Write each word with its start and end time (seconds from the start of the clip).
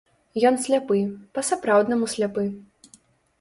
Ён 0.49 0.55
сляпы, 0.63 0.97
па-сапраўднаму 1.37 2.09
сляпы. 2.15 2.47